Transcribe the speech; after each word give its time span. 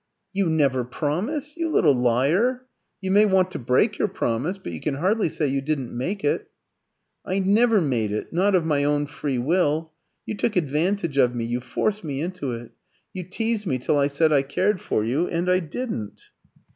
"You 0.33 0.47
never 0.49 0.83
promised! 0.83 1.55
You 1.57 1.69
little 1.69 1.93
liar! 1.93 2.63
You 3.01 3.11
may 3.11 3.27
want 3.27 3.51
to 3.51 3.59
break 3.59 3.99
your 3.99 4.07
promise, 4.07 4.57
but 4.57 4.71
you 4.71 4.79
can 4.81 4.95
hardly 4.95 5.29
say 5.29 5.45
you 5.45 5.61
didn't 5.61 5.95
make 5.95 6.23
it." 6.23 6.49
"I 7.23 7.37
never 7.37 7.79
made 7.79 8.11
it 8.11 8.33
not 8.33 8.55
of 8.55 8.65
my 8.65 8.83
own 8.83 9.05
free 9.05 9.37
will. 9.37 9.91
You 10.25 10.33
took 10.35 10.55
advantage 10.55 11.19
of 11.19 11.35
me; 11.35 11.45
you 11.45 11.59
forced 11.59 12.03
me 12.03 12.19
into 12.19 12.51
it. 12.53 12.71
You 13.13 13.25
teased 13.25 13.67
me 13.67 13.77
till 13.77 13.99
I 13.99 14.07
said 14.07 14.31
I 14.33 14.41
cared 14.41 14.81
for 14.81 15.03
you, 15.03 15.27
and 15.27 15.47
I 15.51 15.59
didn't." 15.59 16.19